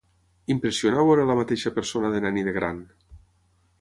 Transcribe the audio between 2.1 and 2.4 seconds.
de